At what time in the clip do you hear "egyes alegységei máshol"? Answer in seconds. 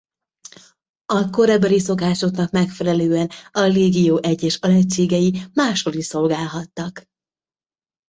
4.21-5.93